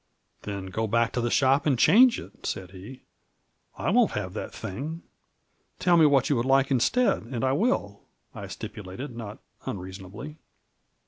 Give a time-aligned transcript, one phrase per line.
[0.47, 3.03] "Then go back to the shop and change it," said he;"
[3.77, 5.03] I won't have that thing!""
[5.79, 8.01] Tell me what you would like instead, and I will,"
[8.33, 9.37] I stipulated, not
[9.67, 10.39] unreasonably.